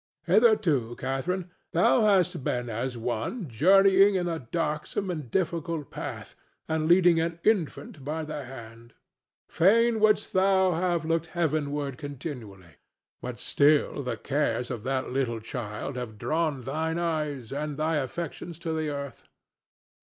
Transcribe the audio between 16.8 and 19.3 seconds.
eyes and thy affections to the earth.